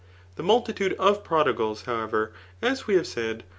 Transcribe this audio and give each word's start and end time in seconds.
The 0.35 0.41
multitude 0.41 0.93
of 0.93 1.23
prodigids, 1.23 1.83
however, 1.85 2.33
as 2.59 2.87
we 2.87 2.95
have 2.95 3.05
said 3.05 3.43